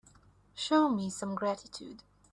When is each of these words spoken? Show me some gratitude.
Show 0.55 0.89
me 0.89 1.11
some 1.11 1.35
gratitude. 1.35 2.01